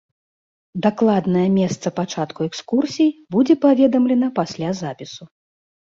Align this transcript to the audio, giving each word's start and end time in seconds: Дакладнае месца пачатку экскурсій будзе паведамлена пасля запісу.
Дакладнае 0.85 1.43
месца 1.57 1.87
пачатку 1.99 2.39
экскурсій 2.49 3.15
будзе 3.35 3.55
паведамлена 3.67 4.27
пасля 4.41 4.69
запісу. 4.85 5.23